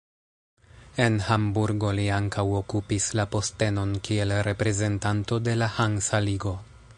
En 1.03 1.17
Hamburgo 1.27 1.91
li 1.99 2.05
ankaŭ 2.15 2.45
okupis 2.61 3.09
la 3.19 3.27
postenon 3.35 3.93
kiel 4.09 4.35
reprezentanto 4.49 5.39
de 5.51 5.55
la 5.65 5.69
Hansa 5.77 6.23
ligo. 6.31 6.57